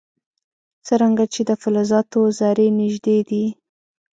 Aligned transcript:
څرنګه 0.87 1.25
چې 1.33 1.41
د 1.49 1.51
فلزاتو 1.61 2.21
ذرې 2.39 2.67
نژدې 2.79 3.17
دي. 3.29 3.45